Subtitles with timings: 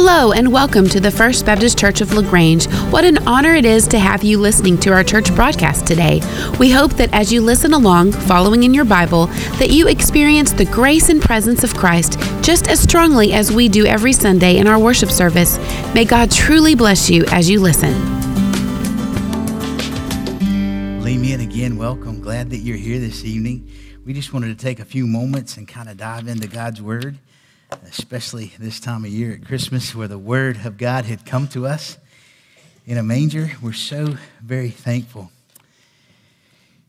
[0.00, 2.66] Hello, and welcome to the First Baptist Church of LaGrange.
[2.92, 6.20] What an honor it is to have you listening to our church broadcast today.
[6.60, 9.26] We hope that as you listen along, following in your Bible,
[9.58, 13.86] that you experience the grace and presence of Christ just as strongly as we do
[13.86, 15.58] every Sunday in our worship service.
[15.94, 17.92] May God truly bless you as you listen.
[21.04, 21.76] Amen again.
[21.76, 22.20] Welcome.
[22.20, 23.68] Glad that you're here this evening.
[24.06, 27.18] We just wanted to take a few moments and kind of dive into God's Word
[27.70, 31.66] especially this time of year at Christmas where the Word of God had come to
[31.66, 31.98] us
[32.86, 33.52] in a manger.
[33.60, 35.30] We're so very thankful.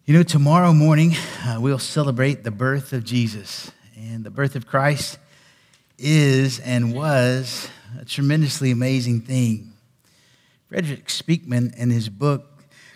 [0.06, 3.72] You know, tomorrow morning uh, we'll celebrate the birth of Jesus.
[3.98, 5.20] And the birth of Christ
[5.98, 9.74] is and was a tremendously amazing thing.
[10.70, 12.46] Frederick Speakman, in his book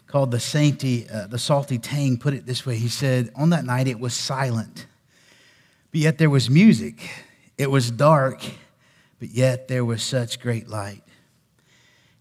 [0.08, 3.88] called The, uh, the Salty Tang, put it this way He said, On that night
[3.88, 4.86] it was silent,
[5.92, 7.02] but yet there was music
[7.64, 8.44] it was dark,
[9.20, 11.02] but yet there was such great light.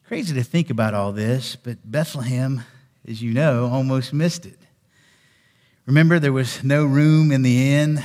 [0.07, 2.63] Crazy to think about all this, but Bethlehem,
[3.09, 4.59] as you know, almost missed it.
[5.85, 8.01] Remember, there was no room in the inn.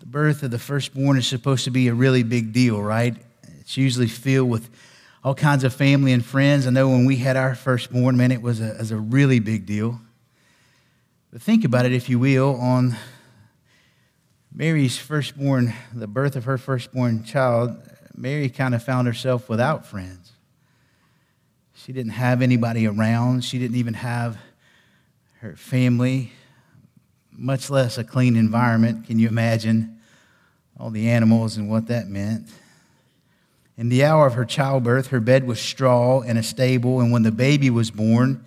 [0.00, 3.14] The birth of the firstborn is supposed to be a really big deal, right?
[3.60, 4.70] It's usually filled with
[5.22, 6.66] all kinds of family and friends.
[6.66, 9.40] I know when we had our firstborn, man, it was a, it was a really
[9.40, 10.00] big deal.
[11.30, 12.96] But think about it, if you will, on
[14.54, 17.74] Mary's firstborn, the birth of her firstborn child,
[18.14, 20.32] Mary kind of found herself without friends.
[21.74, 23.44] She didn't have anybody around.
[23.44, 24.36] She didn't even have
[25.40, 26.32] her family,
[27.32, 29.06] much less a clean environment.
[29.06, 29.98] Can you imagine
[30.78, 32.48] all the animals and what that meant?
[33.78, 37.22] In the hour of her childbirth, her bed was straw in a stable, and when
[37.22, 38.44] the baby was born,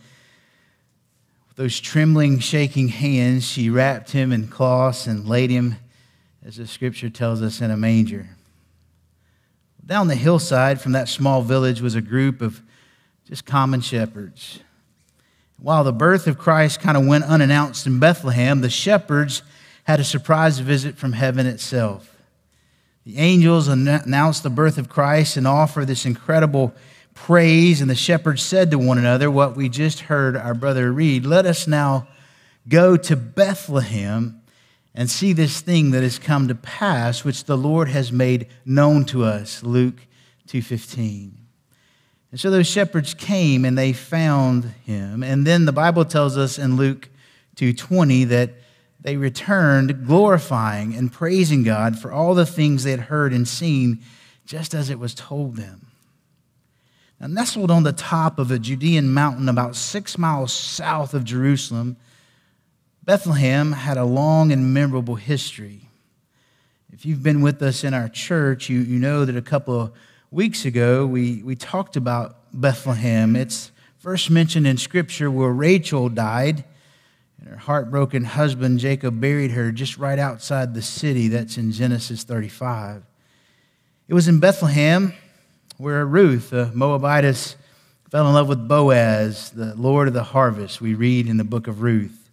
[1.48, 5.78] with those trembling, shaking hands, she wrapped him in cloths and laid him
[6.46, 8.30] as the scripture tells us, in a manger.
[9.84, 12.62] Down the hillside from that small village was a group of
[13.28, 14.60] just common shepherds.
[15.58, 19.42] While the birth of Christ kind of went unannounced in Bethlehem, the shepherds
[19.86, 22.16] had a surprise visit from heaven itself.
[23.06, 26.76] The angels announced the birth of Christ and offered this incredible
[27.16, 31.26] praise, and the shepherds said to one another what we just heard our brother read
[31.26, 32.08] Let us now
[32.68, 34.42] go to Bethlehem
[34.96, 39.06] and see this thing that has come to pass which the Lord has made known
[39.06, 40.08] to us Luke
[40.48, 41.46] 2:15
[42.36, 45.24] and so those shepherds came and they found him.
[45.24, 47.08] And then the Bible tells us in Luke
[47.56, 48.56] 2:20 that
[49.00, 54.02] they returned glorifying and praising God for all the things they had heard and seen
[54.46, 55.88] just as it was told them.
[57.22, 61.96] Now nestled on the top of a Judean mountain about 6 miles south of Jerusalem
[63.06, 65.90] Bethlehem had a long and memorable history.
[66.92, 69.92] If you've been with us in our church, you, you know that a couple of
[70.32, 73.36] weeks ago we, we talked about Bethlehem.
[73.36, 76.64] It's first mentioned in Scripture where Rachel died
[77.40, 81.28] and her heartbroken husband Jacob buried her just right outside the city.
[81.28, 83.04] That's in Genesis 35.
[84.08, 85.14] It was in Bethlehem
[85.78, 87.56] where Ruth, a Moabitess,
[88.10, 91.68] fell in love with Boaz, the Lord of the harvest, we read in the book
[91.68, 92.25] of Ruth.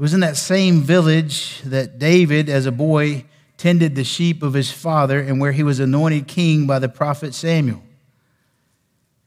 [0.00, 3.26] It was in that same village that David, as a boy,
[3.58, 7.34] tended the sheep of his father and where he was anointed king by the prophet
[7.34, 7.82] Samuel.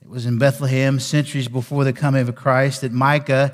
[0.01, 3.53] It was in Bethlehem, centuries before the coming of Christ, that Micah,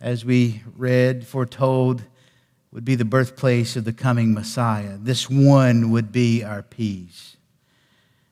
[0.00, 2.02] as we read, foretold
[2.72, 4.96] would be the birthplace of the coming Messiah.
[4.98, 7.36] This one would be our peace.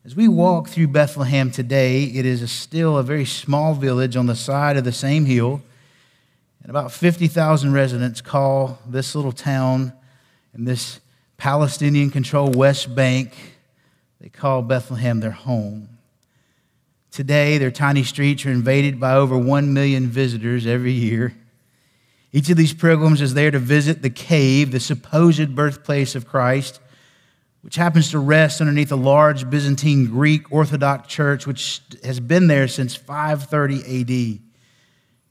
[0.06, 4.24] As we walk through Bethlehem today, it is a still a very small village on
[4.24, 5.60] the side of the same hill
[6.62, 9.92] and about 50,000 residents call this little town
[10.54, 11.00] in this
[11.36, 13.34] Palestinian controlled West Bank,
[14.20, 15.88] they call Bethlehem their home.
[17.10, 21.34] Today, their tiny streets are invaded by over 1 million visitors every year.
[22.32, 26.80] Each of these pilgrims is there to visit the cave, the supposed birthplace of Christ,
[27.62, 32.68] which happens to rest underneath a large Byzantine Greek Orthodox church, which has been there
[32.68, 34.51] since 530 AD.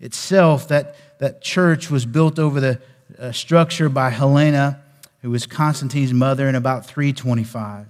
[0.01, 2.81] Itself, that that church was built over the
[3.19, 4.81] uh, structure by Helena,
[5.21, 7.85] who was Constantine's mother, in about 325.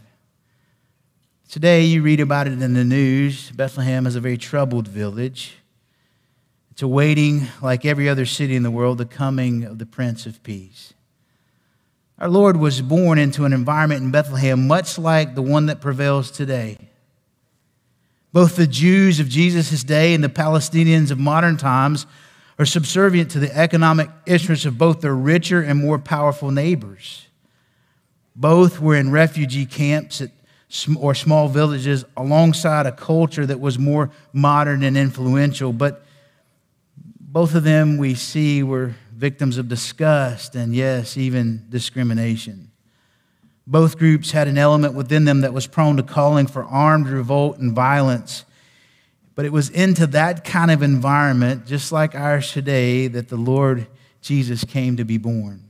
[1.49, 3.51] Today, you read about it in the news.
[3.51, 5.53] Bethlehem is a very troubled village.
[6.71, 10.43] It's awaiting, like every other city in the world, the coming of the Prince of
[10.43, 10.93] Peace.
[12.19, 16.31] Our Lord was born into an environment in Bethlehem much like the one that prevails
[16.31, 16.90] today.
[18.33, 22.05] Both the Jews of Jesus' day and the Palestinians of modern times
[22.57, 27.27] are subservient to the economic interests of both their richer and more powerful neighbors.
[28.35, 30.21] Both were in refugee camps
[30.97, 35.73] or small villages alongside a culture that was more modern and influential.
[35.73, 36.05] But
[37.19, 42.70] both of them we see were victims of disgust and, yes, even discrimination.
[43.71, 47.57] Both groups had an element within them that was prone to calling for armed revolt
[47.57, 48.43] and violence.
[49.33, 53.87] But it was into that kind of environment, just like ours today, that the Lord
[54.21, 55.69] Jesus came to be born.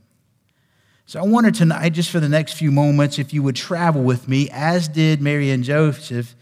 [1.06, 4.26] So I wonder tonight, just for the next few moments, if you would travel with
[4.26, 6.34] me, as did Mary and Joseph,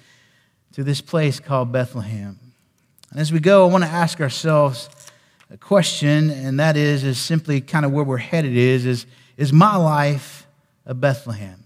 [0.73, 2.39] to this place called Bethlehem.
[3.11, 4.89] And as we go, I want to ask ourselves
[5.51, 9.05] a question, and that is, is simply kind of where we're headed is, is,
[9.37, 10.40] is my life
[10.87, 11.63] a Bethlehem?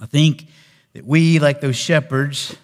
[0.00, 0.46] I think
[0.94, 2.56] that we, like those shepherds,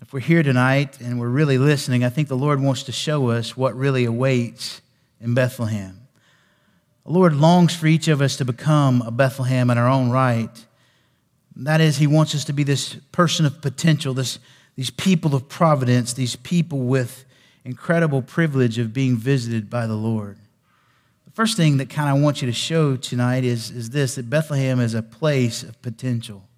[0.00, 3.30] if we're here tonight and we're really listening, I think the Lord wants to show
[3.30, 4.80] us what really awaits
[5.20, 6.00] in Bethlehem.
[7.04, 10.50] The Lord longs for each of us to become a Bethlehem in our own right.
[11.56, 14.38] That is, He wants us to be this person of potential, this,
[14.76, 17.24] these people of providence, these people with
[17.64, 20.38] incredible privilege of being visited by the Lord.
[21.34, 24.30] First thing that kind of I want you to show tonight is, is this that
[24.30, 26.48] Bethlehem is a place of potential.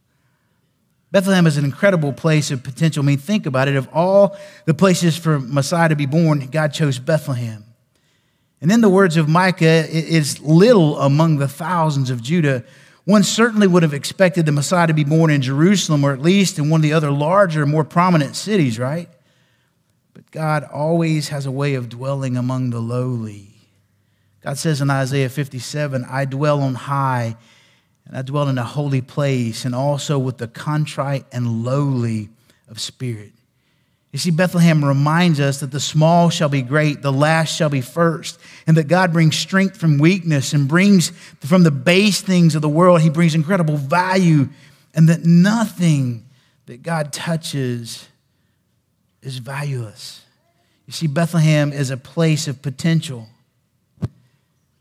[1.11, 3.02] Bethlehem is an incredible place of potential.
[3.02, 3.76] I mean, think about it.
[3.76, 4.37] Of all
[4.67, 7.64] the places for Messiah to be born, God chose Bethlehem.
[8.61, 12.62] And in the words of Micah, is little among the thousands of Judah.
[13.05, 16.58] One certainly would have expected the Messiah to be born in Jerusalem or at least
[16.58, 19.08] in one of the other larger, more prominent cities, right?
[20.12, 23.55] But God always has a way of dwelling among the lowly.
[24.46, 27.37] God says in Isaiah 57, I dwell on high,
[28.06, 32.28] and I dwell in a holy place, and also with the contrite and lowly
[32.69, 33.32] of spirit.
[34.12, 37.81] You see, Bethlehem reminds us that the small shall be great, the last shall be
[37.81, 38.38] first,
[38.69, 41.10] and that God brings strength from weakness and brings
[41.40, 44.49] from the base things of the world, He brings incredible value,
[44.94, 46.25] and that nothing
[46.66, 48.06] that God touches
[49.22, 50.22] is valueless.
[50.87, 53.26] You see, Bethlehem is a place of potential.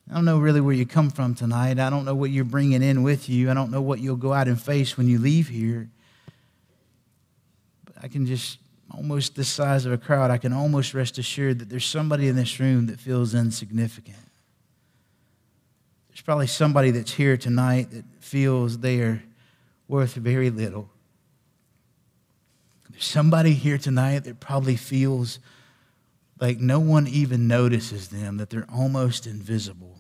[0.10, 1.80] I don't know really where you come from tonight.
[1.80, 3.50] I don't know what you're bringing in with you.
[3.50, 5.90] I don't know what you'll go out and face when you leave here.
[7.86, 8.60] But I can just
[8.92, 12.36] almost this size of a crowd, I can almost rest assured that there's somebody in
[12.36, 14.18] this room that feels insignificant.
[16.10, 19.22] There's probably somebody that's here tonight that feels they are
[19.88, 20.90] worth very little.
[22.90, 25.40] There's somebody here tonight that probably feels
[26.40, 29.98] like no one even notices them, that they're almost invisible.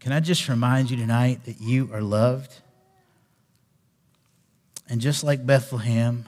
[0.00, 2.60] Can I just remind you tonight that you are loved?
[4.88, 6.26] And just like Bethlehem,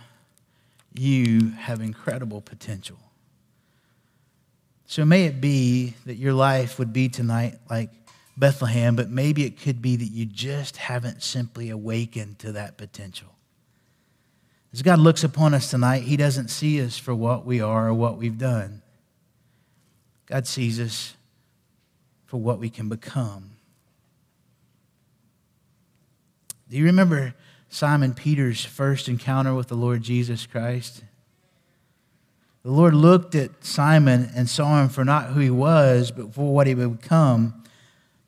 [0.94, 2.98] you have incredible potential.
[4.86, 7.90] So may it be that your life would be tonight like
[8.36, 13.35] Bethlehem, but maybe it could be that you just haven't simply awakened to that potential.
[14.76, 17.94] As God looks upon us tonight, He doesn't see us for what we are or
[17.94, 18.82] what we've done.
[20.26, 21.14] God sees us
[22.26, 23.52] for what we can become.
[26.68, 27.32] Do you remember
[27.70, 31.02] Simon Peter's first encounter with the Lord Jesus Christ.
[32.62, 36.52] The Lord looked at Simon and saw him for not who he was, but for
[36.52, 37.64] what he would become.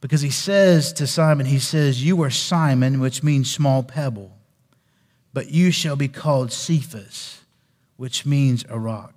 [0.00, 4.37] Because he says to Simon, He says, You are Simon, which means small pebble,
[5.32, 7.43] but you shall be called Cephas,
[7.97, 9.15] which means a rock.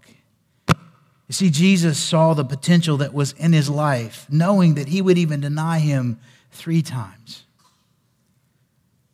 [0.67, 5.17] You see, Jesus saw the potential that was in his life, knowing that he would
[5.17, 6.19] even deny him
[6.51, 7.45] three times.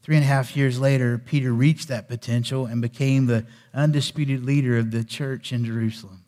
[0.02, 4.78] Three and a half years later, Peter reached that potential and became the undisputed leader
[4.78, 6.24] of the church in Jerusalem.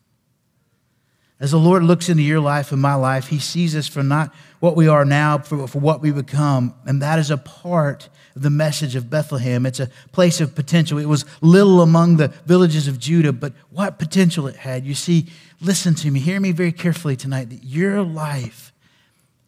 [1.40, 4.34] As the Lord looks into your life and my life, He sees us for not
[4.60, 6.76] what we are now, for, for what we become.
[6.86, 8.10] And that is a part
[8.42, 9.66] the message of Bethlehem.
[9.66, 10.98] It's a place of potential.
[10.98, 14.86] It was little among the villages of Judah, but what potential it had.
[14.86, 15.28] You see,
[15.62, 18.74] listen to me, hear me very carefully tonight that your life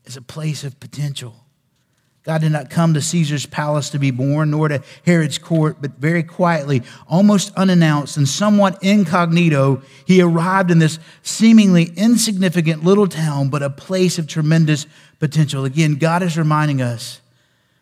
[0.05, 1.36] is a place of potential.
[2.24, 5.93] God did not come to Caesar's palace to be born, nor to Herod's court, but
[5.93, 13.50] very quietly, almost unannounced and somewhat incognito, he arrived in this seemingly insignificant little town,
[13.50, 14.86] but a place of tremendous
[15.19, 15.65] potential.
[15.65, 17.21] Again, God is reminding us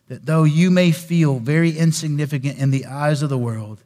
[0.10, 3.82] that though you may feel very insignificant in the eyes of the world,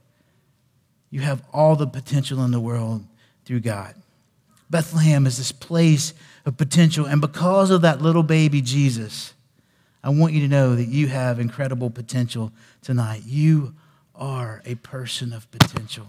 [1.12, 3.06] you have all the potential in the world
[3.46, 3.94] through God.
[4.70, 6.14] Bethlehem is this place
[6.46, 9.34] of potential, and because of that little baby Jesus,
[10.04, 12.52] I want you to know that you have incredible potential
[12.82, 13.24] tonight.
[13.26, 13.76] You
[14.16, 16.08] are a person of potential.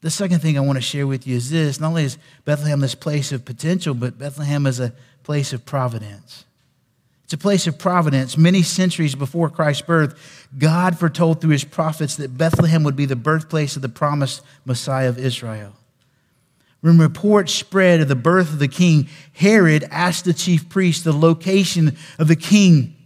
[0.00, 2.80] The second thing I want to share with you is this not only is Bethlehem
[2.80, 4.92] this place of potential, but Bethlehem is a
[5.24, 6.44] place of providence.
[7.28, 8.38] It's a place of providence.
[8.38, 13.16] Many centuries before Christ's birth, God foretold through his prophets that Bethlehem would be the
[13.16, 15.74] birthplace of the promised Messiah of Israel.
[16.80, 21.12] When reports spread of the birth of the king, Herod asked the chief priest the
[21.12, 22.96] location of the king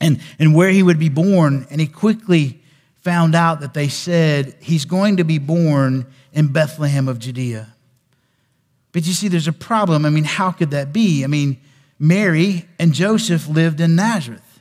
[0.00, 2.62] and, and where he would be born, and he quickly
[3.02, 7.74] found out that they said he's going to be born in Bethlehem of Judea.
[8.92, 10.06] But you see, there's a problem.
[10.06, 11.24] I mean, how could that be?
[11.24, 11.60] I mean,
[12.00, 14.60] Mary and Joseph lived in Nazareth.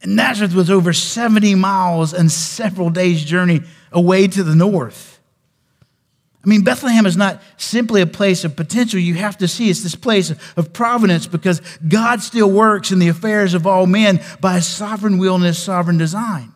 [0.00, 3.60] And Nazareth was over 70 miles and several days' journey
[3.92, 5.20] away to the north.
[6.42, 9.00] I mean, Bethlehem is not simply a place of potential.
[9.00, 13.08] You have to see it's this place of providence because God still works in the
[13.08, 16.52] affairs of all men by his sovereign will and his sovereign design.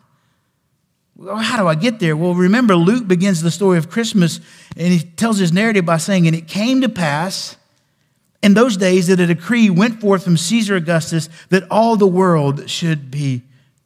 [1.15, 2.15] Well, how do I get there?
[2.15, 4.39] Well, remember, Luke begins the story of Christmas
[4.77, 7.57] and he tells his narrative by saying, And it came to pass
[8.41, 12.69] in those days that a decree went forth from Caesar Augustus that all the world
[12.69, 13.43] should be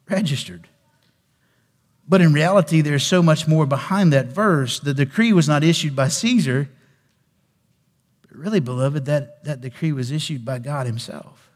[0.08, 0.68] registered.
[2.08, 4.78] But in reality, there's so much more behind that verse.
[4.78, 6.68] The decree was not issued by Caesar,
[8.22, 11.50] but really, beloved, that, that decree was issued by God Himself.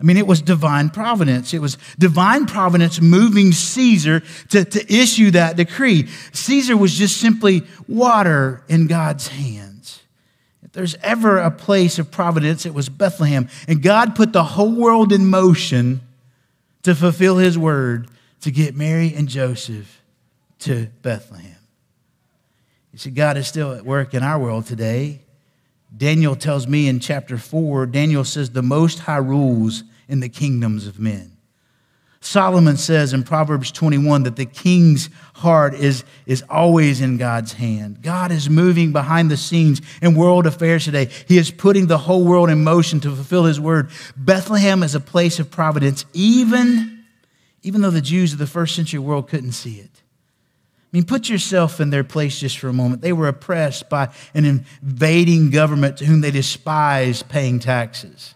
[0.00, 1.52] I mean, it was divine providence.
[1.52, 6.08] It was divine providence moving Caesar to, to issue that decree.
[6.32, 9.69] Caesar was just simply water in God's hand.
[10.70, 13.48] If there's ever a place of providence, it was Bethlehem.
[13.66, 16.00] And God put the whole world in motion
[16.84, 18.08] to fulfill his word
[18.42, 20.00] to get Mary and Joseph
[20.60, 21.56] to Bethlehem.
[22.92, 25.22] You see, God is still at work in our world today.
[25.96, 30.86] Daniel tells me in chapter 4, Daniel says, the Most High rules in the kingdoms
[30.86, 31.36] of men.
[32.22, 38.02] Solomon says in Proverbs 21 that the king's heart is, is always in God's hand.
[38.02, 41.08] God is moving behind the scenes in world affairs today.
[41.26, 43.90] He is putting the whole world in motion to fulfill his word.
[44.16, 47.04] Bethlehem is a place of providence, even,
[47.62, 50.02] even though the Jews of the first century world couldn't see it.
[50.92, 53.00] I mean, put yourself in their place just for a moment.
[53.00, 58.34] They were oppressed by an invading government to whom they despised paying taxes.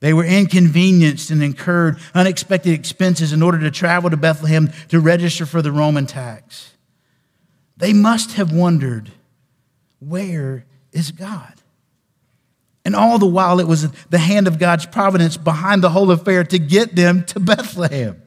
[0.00, 5.44] They were inconvenienced and incurred unexpected expenses in order to travel to Bethlehem to register
[5.44, 6.72] for the Roman tax.
[7.76, 9.12] They must have wondered,
[9.98, 11.54] where is God?
[12.84, 16.44] And all the while, it was the hand of God's providence behind the whole affair
[16.44, 18.22] to get them to Bethlehem.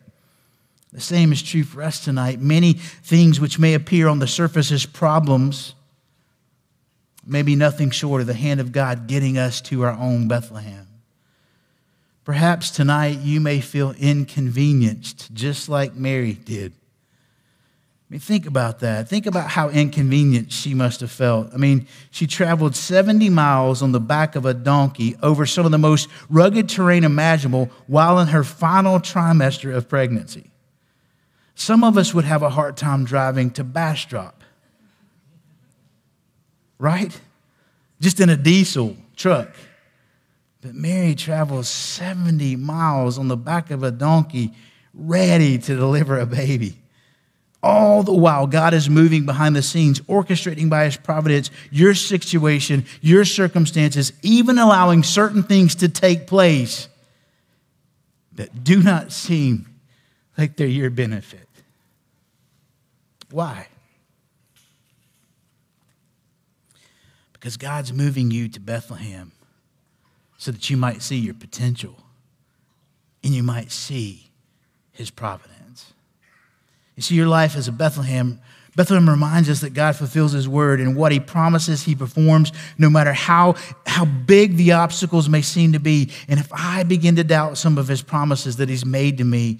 [0.91, 2.39] The same is true for us tonight.
[2.39, 5.73] Many things which may appear on the surface as problems
[7.25, 10.87] may be nothing short of the hand of God getting us to our own Bethlehem.
[12.23, 16.71] Perhaps tonight you may feel inconvenienced, just like Mary did.
[16.71, 19.09] I mean, think about that.
[19.09, 21.49] Think about how inconvenienced she must have felt.
[21.53, 25.71] I mean, she traveled 70 miles on the back of a donkey over some of
[25.71, 30.51] the most rugged terrain imaginable while in her final trimester of pregnancy.
[31.55, 34.43] Some of us would have a hard time driving to Bastrop,
[36.77, 37.19] right?
[37.99, 39.49] Just in a diesel truck.
[40.63, 44.53] But Mary travels 70 miles on the back of a donkey,
[44.93, 46.77] ready to deliver a baby.
[47.61, 52.85] All the while, God is moving behind the scenes, orchestrating by His providence your situation,
[53.01, 56.87] your circumstances, even allowing certain things to take place
[58.31, 59.67] that do not seem
[60.37, 61.47] like they're your benefit.
[63.31, 63.67] Why?
[67.33, 69.32] Because God's moving you to Bethlehem
[70.43, 71.95] so that you might see your potential
[73.23, 74.29] and you might see
[74.91, 75.93] his providence.
[76.97, 78.41] You see, your life as a Bethlehem.
[78.75, 82.89] Bethlehem reminds us that God fulfills his word and what he promises he performs, no
[82.89, 86.11] matter how, how big the obstacles may seem to be.
[86.27, 89.59] And if I begin to doubt some of his promises that he's made to me,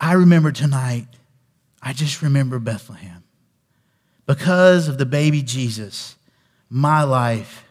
[0.00, 1.06] I remember tonight,
[1.80, 3.22] I just remember Bethlehem.
[4.26, 6.16] Because of the baby Jesus,
[6.68, 7.67] my life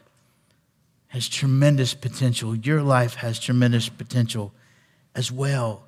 [1.09, 2.55] has tremendous potential.
[2.55, 4.51] Your life has tremendous potential
[5.15, 5.83] as well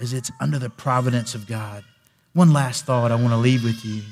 [0.00, 1.84] as it's under the providence of God.
[2.32, 4.02] One last thought I want to leave with you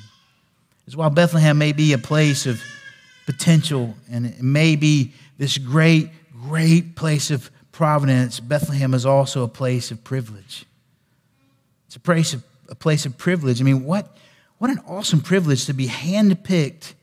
[0.86, 2.62] is while Bethlehem may be a place of
[3.26, 9.48] potential and it may be this great, great place of providence, Bethlehem is also a
[9.48, 10.64] place of privilege.
[11.86, 13.60] It's a place of, a place of privilege.
[13.60, 14.16] I mean, what,
[14.58, 16.94] what an awesome privilege to be handpicked,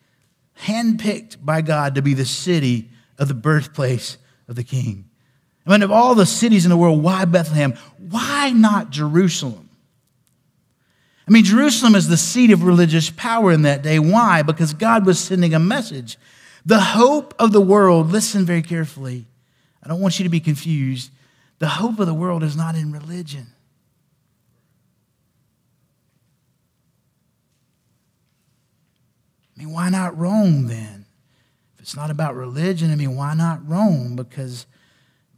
[0.62, 4.18] handpicked by God to be the city of the birthplace
[4.48, 5.10] of the king.
[5.66, 7.74] I mean, of all the cities in the world, why Bethlehem?
[7.98, 9.70] Why not Jerusalem?
[11.26, 13.98] I mean, Jerusalem is the seat of religious power in that day.
[13.98, 14.42] Why?
[14.42, 16.18] Because God was sending a message.
[16.66, 19.26] The hope of the world, listen very carefully.
[19.82, 21.12] I don't want you to be confused.
[21.60, 23.48] The hope of the world is not in religion.
[29.56, 31.03] I mean, why not Rome then?
[31.84, 34.16] It's not about religion, I mean, why not Rome?
[34.16, 34.68] Because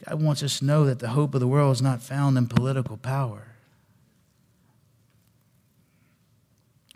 [0.08, 2.46] God wants us to know that the hope of the world is not found in
[2.46, 3.48] political power.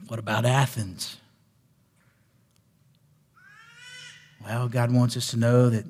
[0.07, 1.17] What about Athens?
[4.45, 5.85] Well, God wants us to know that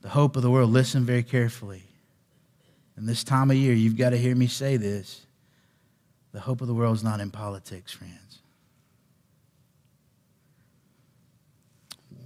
[0.00, 1.82] the hope of the world, listen very carefully.
[2.96, 5.26] In this time of year, you've got to hear me say this.
[6.32, 8.27] The hope of the world is not in politics, friends.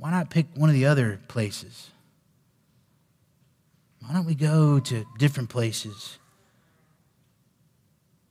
[0.03, 1.93] Why not pick one of the other places?
[4.01, 6.19] Why don't we go to different places?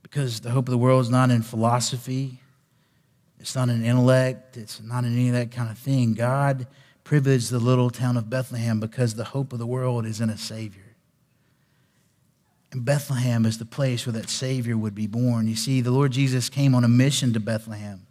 [0.02, 2.40] Because the hope of the world is not in philosophy,
[3.40, 6.12] it's not in intellect, it's not in any of that kind of thing.
[6.12, 6.66] God
[7.04, 10.36] privileged the little town of Bethlehem because the hope of the world is in a
[10.36, 10.94] Savior.
[12.70, 15.48] And Bethlehem is the place where that Savior would be born.
[15.48, 18.06] You see, the Lord Jesus came on a mission to Bethlehem.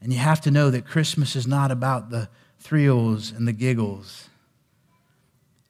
[0.00, 2.28] And you have to know that Christmas is not about the
[2.58, 4.28] thrills and the giggles.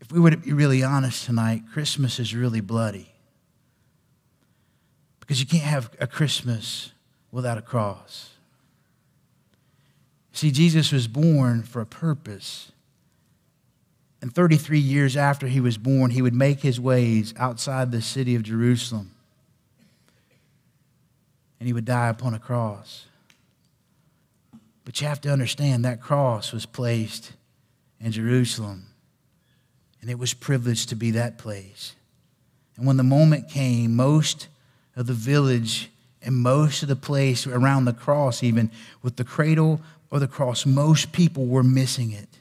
[0.01, 3.11] If we were to be really honest tonight, Christmas is really bloody.
[5.21, 6.93] Because you can't have a Christmas
[7.31, 8.31] without a cross.
[10.33, 12.73] See, Jesus was born for a purpose.
[14.21, 18.35] And 33 years after he was born, he would make his ways outside the city
[18.35, 19.15] of Jerusalem.
[21.61, 23.07] And he would die upon a cross.
[24.89, 27.35] But you have to understand that cross was placed
[28.01, 28.87] in Jerusalem.
[30.01, 31.95] And it was privileged to be that place.
[32.75, 34.49] And when the moment came, most
[34.97, 35.91] of the village
[36.23, 38.71] and most of the place around the cross, even
[39.03, 42.38] with the cradle or the cross, most people were missing it.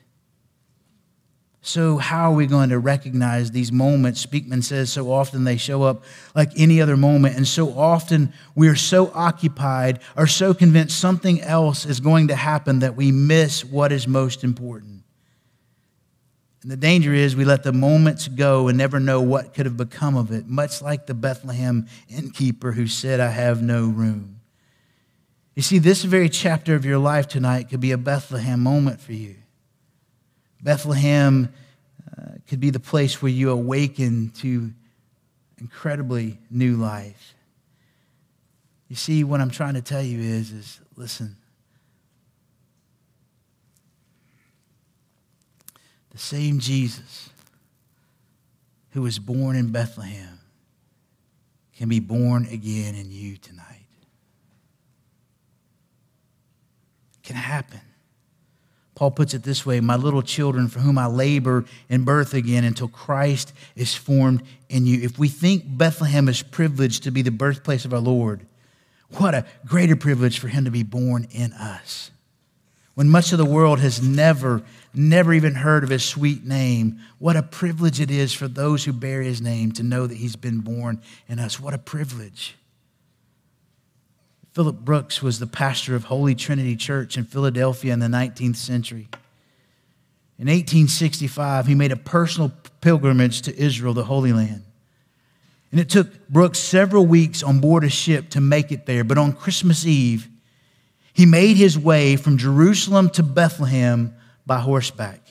[1.67, 4.25] So, how are we going to recognize these moments?
[4.25, 8.69] Speakman says so often they show up like any other moment, and so often we
[8.69, 13.65] are so occupied or so convinced something else is going to happen that we miss
[13.65, 15.03] what is most important.
[16.61, 19.75] And the danger is we let the moments go and never know what could have
[19.75, 24.39] become of it, much like the Bethlehem innkeeper who said, I have no room.
[25.53, 29.11] You see, this very chapter of your life tonight could be a Bethlehem moment for
[29.11, 29.35] you.
[30.61, 31.53] Bethlehem
[32.17, 34.71] uh, could be the place where you awaken to
[35.59, 37.35] incredibly new life.
[38.87, 41.35] You see, what I'm trying to tell you is, is listen.
[46.11, 47.29] The same Jesus
[48.91, 50.39] who was born in Bethlehem
[51.75, 53.85] can be born again in you tonight.
[57.15, 57.81] It can happen.
[58.97, 62.63] Paul puts it this way My little children, for whom I labor in birth again
[62.63, 64.99] until Christ is formed in you.
[65.03, 68.47] If we think Bethlehem is privileged to be the birthplace of our Lord,
[69.17, 72.09] what a greater privilege for him to be born in us.
[72.95, 74.63] When much of the world has never,
[74.95, 78.93] never even heard of his sweet name, what a privilege it is for those who
[78.93, 81.59] bear his name to know that he's been born in us.
[81.59, 82.55] What a privilege.
[84.57, 89.07] Philip Brooks was the pastor of Holy Trinity Church in Philadelphia in the 19th century.
[90.39, 94.63] In 1865, he made a personal pilgrimage to Israel, the Holy Land.
[95.69, 99.03] And it took Brooks several weeks on board a ship to make it there.
[99.03, 100.27] But on Christmas Eve,
[101.13, 104.15] he made his way from Jerusalem to Bethlehem
[104.47, 105.21] by horseback.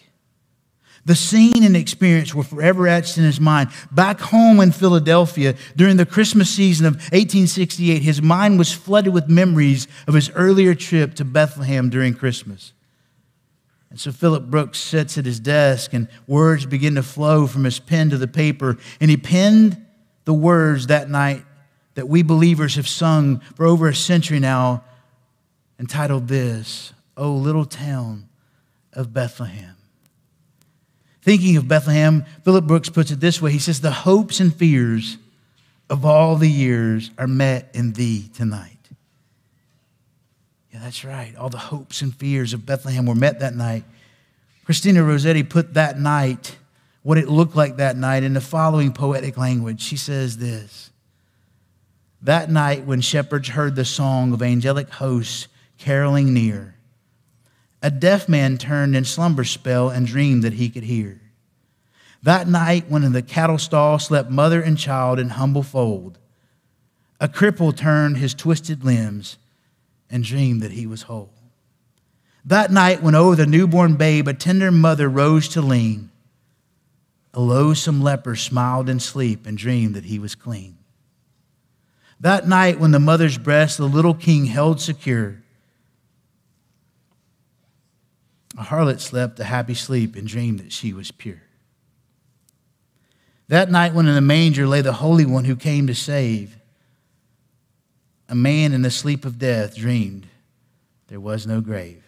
[1.06, 3.70] The scene and experience were forever etched in his mind.
[3.92, 9.28] Back home in Philadelphia during the Christmas season of 1868, his mind was flooded with
[9.28, 12.72] memories of his earlier trip to Bethlehem during Christmas.
[13.88, 17.78] And so Philip Brooks sits at his desk, and words begin to flow from his
[17.78, 18.76] pen to the paper.
[19.00, 19.86] And he penned
[20.24, 21.44] the words that night
[21.94, 24.82] that we believers have sung for over a century now,
[25.78, 28.28] entitled This, O Little Town
[28.92, 29.75] of Bethlehem.
[31.26, 35.18] Thinking of Bethlehem, Philip Brooks puts it this way He says, The hopes and fears
[35.90, 38.78] of all the years are met in thee tonight.
[40.72, 41.34] Yeah, that's right.
[41.34, 43.82] All the hopes and fears of Bethlehem were met that night.
[44.66, 46.56] Christina Rossetti put that night,
[47.02, 49.82] what it looked like that night, in the following poetic language.
[49.82, 50.92] She says this
[52.22, 56.75] That night, when shepherds heard the song of angelic hosts caroling near,
[57.86, 61.20] a deaf man turned in slumber spell and dreamed that he could hear.
[62.20, 66.18] That night, when in the cattle stall slept mother and child in humble fold,
[67.20, 69.38] a cripple turned his twisted limbs
[70.10, 71.30] and dreamed that he was whole.
[72.44, 76.10] That night, when over the newborn babe a tender mother rose to lean,
[77.32, 80.76] a loathsome leper smiled in sleep and dreamed that he was clean.
[82.18, 85.40] That night, when the mother's breast the little king held secure,
[88.56, 91.42] a harlot slept a happy sleep and dreamed that she was pure.
[93.48, 96.56] That night, when in the manger lay the Holy One who came to save,
[98.28, 100.26] a man in the sleep of death dreamed
[101.08, 102.02] there was no grave.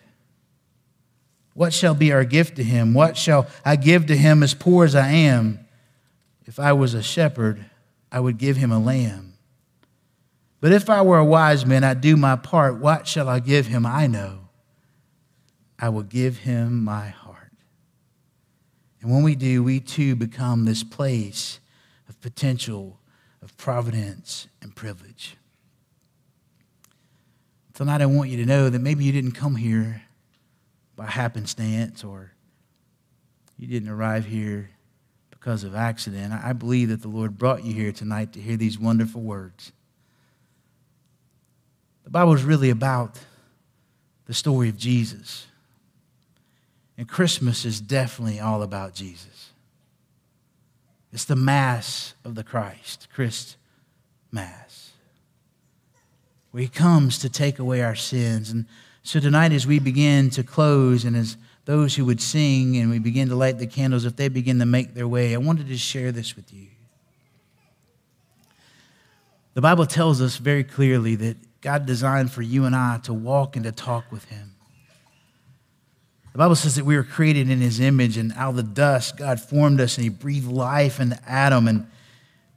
[1.54, 2.94] What shall be our gift to him?
[2.94, 5.60] What shall I give to him as poor as I am?
[6.46, 7.64] If I was a shepherd,
[8.10, 9.34] I would give him a lamb.
[10.60, 12.78] But if I were a wise man, I'd do my part.
[12.78, 13.86] What shall I give him?
[13.86, 14.47] I know.
[15.78, 17.52] I will give him my heart.
[19.00, 21.60] And when we do, we too become this place
[22.08, 22.98] of potential,
[23.42, 25.36] of providence, and privilege.
[27.74, 30.02] Tonight, I want you to know that maybe you didn't come here
[30.96, 32.32] by happenstance or
[33.56, 34.70] you didn't arrive here
[35.30, 36.32] because of accident.
[36.32, 39.70] I believe that the Lord brought you here tonight to hear these wonderful words.
[42.02, 43.18] The Bible is really about
[44.26, 45.46] the story of Jesus.
[46.98, 49.52] And Christmas is definitely all about Jesus.
[51.12, 53.56] It's the Mass of the Christ, Christ
[54.32, 54.90] Mass,
[56.50, 58.50] where He comes to take away our sins.
[58.50, 58.66] And
[59.04, 62.98] so tonight, as we begin to close, and as those who would sing and we
[62.98, 65.78] begin to light the candles, if they begin to make their way, I wanted to
[65.78, 66.66] share this with you.
[69.54, 73.54] The Bible tells us very clearly that God designed for you and I to walk
[73.54, 74.56] and to talk with Him.
[76.38, 79.16] The Bible says that we were created in his image, and out of the dust,
[79.16, 81.90] God formed us and he breathed life into Adam and,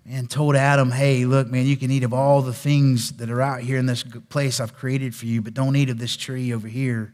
[0.08, 3.42] and told Adam, Hey, look, man, you can eat of all the things that are
[3.42, 6.54] out here in this place I've created for you, but don't eat of this tree
[6.54, 7.12] over here.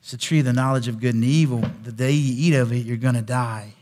[0.00, 1.64] It's the tree of the knowledge of good and evil.
[1.82, 3.72] The day you eat of it, you're going to die.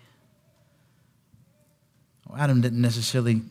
[2.28, 3.42] Well, Adam didn't necessarily,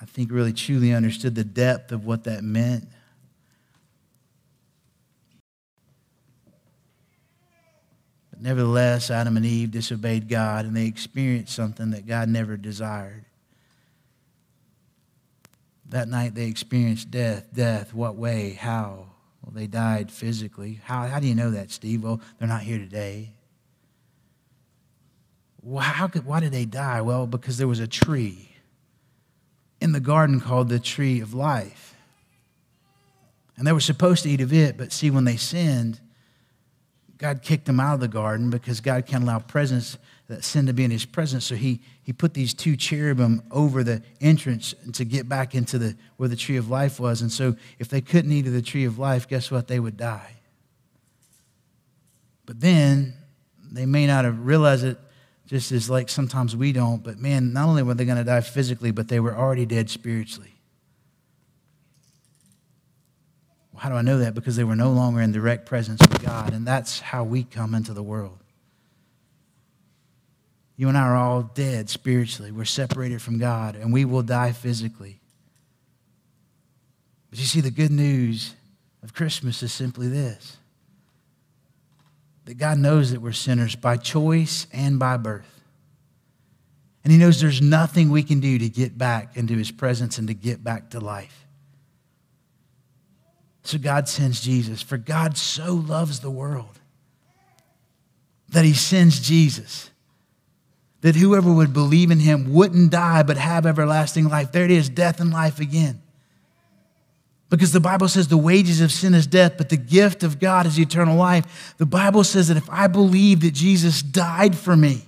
[0.00, 2.86] I think, really truly understood the depth of what that meant.
[8.42, 13.24] Nevertheless, Adam and Eve disobeyed God and they experienced something that God never desired.
[15.90, 17.46] That night they experienced death.
[17.54, 18.54] Death, what way?
[18.54, 19.06] How?
[19.44, 20.80] Well, they died physically.
[20.82, 22.02] How, how do you know that, Steve?
[22.02, 23.30] Well, they're not here today.
[25.62, 27.00] Well, how could, why did they die?
[27.00, 28.56] Well, because there was a tree
[29.80, 31.94] in the garden called the tree of life.
[33.56, 36.00] And they were supposed to eat of it, but see, when they sinned,
[37.22, 40.72] God kicked them out of the garden because God can't allow presence, that sin to
[40.72, 41.44] be in his presence.
[41.44, 45.96] So he, he put these two cherubim over the entrance to get back into the
[46.16, 47.22] where the tree of life was.
[47.22, 49.68] And so if they couldn't eat of the tree of life, guess what?
[49.68, 50.32] They would die.
[52.44, 53.14] But then
[53.70, 54.98] they may not have realized it
[55.46, 58.40] just as like sometimes we don't, but man, not only were they going to die
[58.40, 60.56] physically, but they were already dead spiritually.
[63.76, 64.34] How do I know that?
[64.34, 67.74] Because they were no longer in direct presence with God, and that's how we come
[67.74, 68.38] into the world.
[70.76, 72.50] You and I are all dead spiritually.
[72.50, 75.20] We're separated from God, and we will die physically.
[77.30, 78.54] But you see, the good news
[79.02, 80.58] of Christmas is simply this
[82.44, 85.60] that God knows that we're sinners by choice and by birth.
[87.04, 90.26] And He knows there's nothing we can do to get back into His presence and
[90.28, 91.41] to get back to life.
[93.62, 94.82] So God sends Jesus.
[94.82, 96.80] For God so loves the world
[98.48, 99.90] that he sends Jesus.
[101.00, 104.52] That whoever would believe in him wouldn't die but have everlasting life.
[104.52, 106.00] There it is, death and life again.
[107.50, 110.64] Because the Bible says the wages of sin is death, but the gift of God
[110.64, 111.74] is eternal life.
[111.76, 115.02] The Bible says that if I believe that Jesus died for me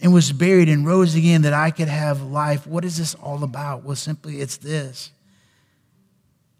[0.00, 3.42] and was buried and rose again, that I could have life, what is this all
[3.42, 3.82] about?
[3.82, 5.10] Well, simply it's this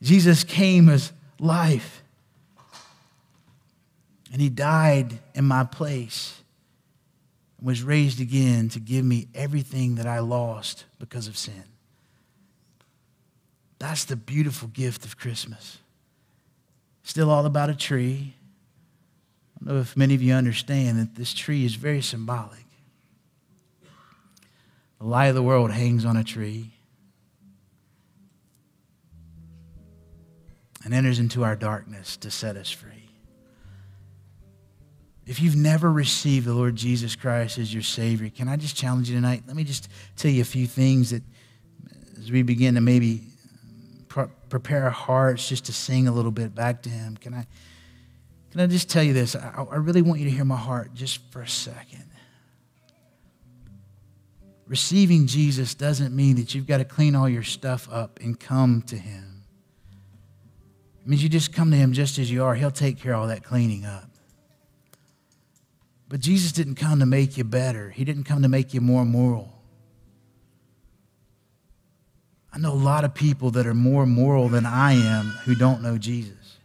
[0.03, 2.03] Jesus came as life.
[4.33, 6.43] And he died in my place
[7.59, 11.65] and was raised again to give me everything that I lost because of sin.
[13.79, 15.79] That's the beautiful gift of Christmas.
[17.05, 18.35] Still all about a tree.
[19.55, 22.65] I don't know if many of you understand that this tree is very symbolic.
[24.99, 26.72] The light of the world hangs on a tree.
[30.85, 33.09] And enters into our darkness to set us free.
[35.25, 39.09] If you've never received the Lord Jesus Christ as your Savior, can I just challenge
[39.09, 39.45] you tonight?
[39.47, 41.23] Let me just tell you a few things that
[42.19, 43.23] as we begin to maybe
[44.49, 47.17] prepare our hearts just to sing a little bit back to Him.
[47.17, 47.47] Can I,
[48.51, 49.35] can I just tell you this?
[49.35, 52.05] I, I really want you to hear my heart just for a second.
[54.67, 58.83] receiving Jesus doesn't mean that you've got to clean all your stuff up and come
[58.83, 59.32] to Him.
[61.03, 62.55] It means you just come to Him just as you are.
[62.55, 64.09] He'll take care of all that cleaning up.
[66.09, 69.05] But Jesus didn't come to make you better, He didn't come to make you more
[69.05, 69.53] moral.
[72.55, 75.83] I know a lot of people that are more moral than I am who don't
[75.83, 76.59] know Jesus.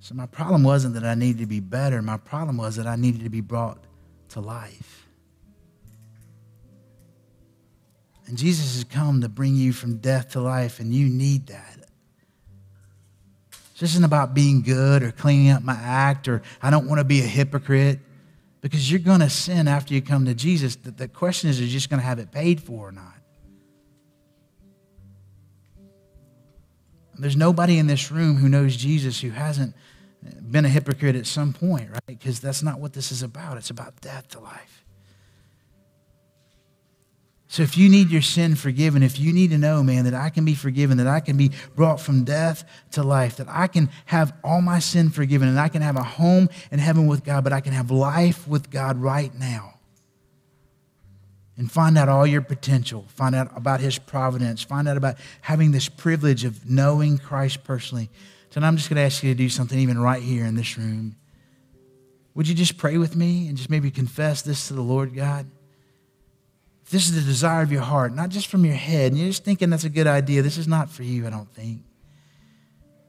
[0.00, 2.02] So my problem wasn't that I needed to be better.
[2.02, 3.78] My problem was that I needed to be brought
[4.28, 5.08] to life.
[8.26, 11.73] And Jesus has come to bring you from death to life, and you need that.
[13.78, 17.04] This isn't about being good or cleaning up my act or I don't want to
[17.04, 17.98] be a hypocrite
[18.60, 20.76] because you're going to sin after you come to Jesus.
[20.76, 23.14] The, the question is, are you just going to have it paid for or not?
[27.18, 29.74] There's nobody in this room who knows Jesus who hasn't
[30.50, 32.06] been a hypocrite at some point, right?
[32.06, 33.56] Because that's not what this is about.
[33.56, 34.83] It's about death to life.
[37.54, 40.28] So if you need your sin forgiven, if you need to know, man, that I
[40.28, 43.90] can be forgiven, that I can be brought from death to life, that I can
[44.06, 47.44] have all my sin forgiven, and I can have a home in heaven with God,
[47.44, 49.74] but I can have life with God right now.
[51.56, 55.70] And find out all your potential, find out about His providence, find out about having
[55.70, 58.10] this privilege of knowing Christ personally.
[58.50, 60.76] Tonight, I'm just going to ask you to do something even right here in this
[60.76, 61.14] room.
[62.34, 65.46] Would you just pray with me and just maybe confess this to the Lord God?
[66.90, 69.44] This is the desire of your heart, not just from your head, and you're just
[69.44, 71.82] thinking that's a good idea, this is not for you, I don't think.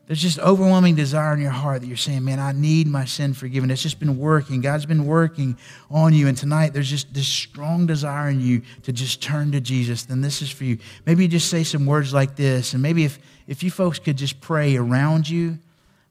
[0.07, 3.33] There's just overwhelming desire in your heart that you're saying, man, I need my sin
[3.33, 3.71] forgiven.
[3.71, 4.61] It's just been working.
[4.61, 5.57] God's been working
[5.89, 6.27] on you.
[6.27, 10.03] And tonight there's just this strong desire in you to just turn to Jesus.
[10.03, 10.77] Then this is for you.
[11.07, 12.73] Maybe you just say some words like this.
[12.73, 15.57] And maybe if, if you folks could just pray around you,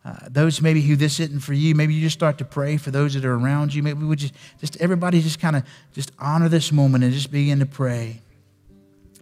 [0.04, 2.90] uh, those maybe who this isn't for you, maybe you just start to pray for
[2.90, 3.82] those that are around you.
[3.82, 5.64] Maybe we just, just everybody just kind of
[5.94, 8.20] just honor this moment and just begin to pray.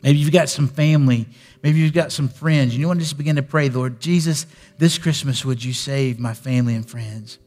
[0.02, 1.28] Maybe you've got some family.
[1.62, 2.72] Maybe you've got some friends.
[2.72, 6.18] And You want to just begin to pray, Lord Jesus, this Christmas, would you save
[6.18, 7.38] my family and friends?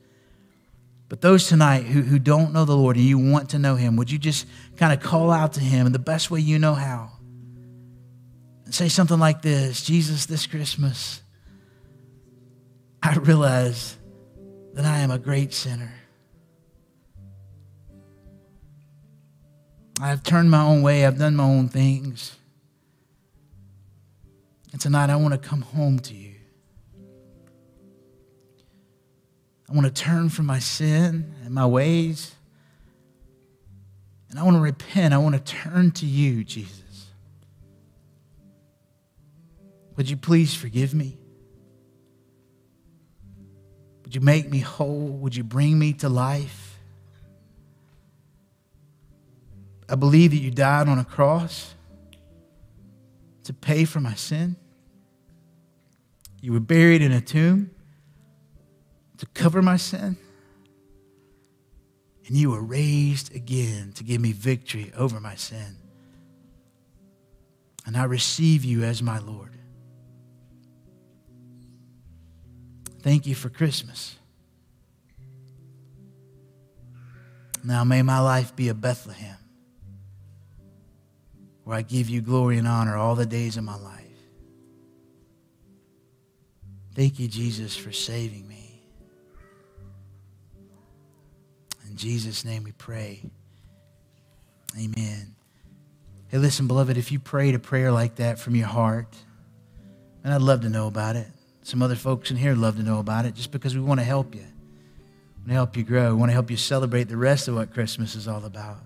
[1.10, 3.98] But those tonight who, who don't know the Lord and you want to know Him,
[3.98, 6.74] would you just kind of call out to Him in the best way you know
[6.74, 7.12] how?
[8.63, 11.21] And say something like this Jesus, this Christmas,
[13.06, 13.98] I realize
[14.74, 15.94] that I am a great sinner.
[20.02, 22.36] I've turned my own way, I've done my own things.
[24.72, 26.34] And tonight I want to come home to you.
[29.70, 32.34] I want to turn from my sin and my ways.
[34.32, 35.13] And I want to repent.
[35.13, 37.12] I want to turn to you, Jesus.
[39.96, 41.20] Would you please forgive me?
[44.06, 45.08] Would you make me whole?
[45.08, 46.80] Would you bring me to life?
[49.89, 51.74] I believe that you died on a cross
[53.44, 54.56] to pay for my sin.
[56.39, 57.72] You were buried in a tomb
[59.18, 60.18] to cover my sin.
[62.28, 65.78] And you were raised again to give me victory over my sin.
[67.88, 69.55] And I receive you as my Lord.
[73.06, 74.15] Thank you for Christmas.
[77.63, 79.38] Now may my life be a Bethlehem
[81.65, 84.02] where I give you glory and honor all the days of my life.
[86.96, 88.82] Thank you, Jesus, for saving me.
[91.88, 93.22] In Jesus' name we pray.
[94.76, 95.36] Amen.
[96.30, 99.15] Hey, listen, beloved, if you prayed a prayer like that from your heart,
[100.24, 101.28] and I'd love to know about it.
[101.65, 104.04] Some other folks in here love to know about it just because we want to
[104.04, 104.41] help you.
[104.41, 106.13] We want to help you grow.
[106.13, 108.78] We want to help you celebrate the rest of what Christmas is all about.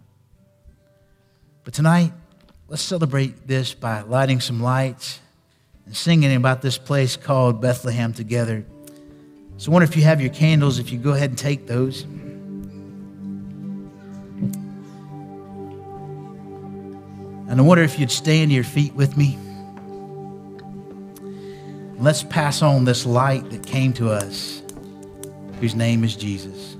[1.65, 2.13] But tonight,
[2.69, 5.19] let's celebrate this by lighting some lights
[5.85, 8.63] and singing about this place called Bethlehem together.
[9.57, 12.03] So I wonder if you have your candles, if you go ahead and take those.
[17.49, 19.37] And I wonder if you'd stand to your feet with me.
[22.01, 24.63] Let's pass on this light that came to us,
[25.59, 26.77] whose name is Jesus.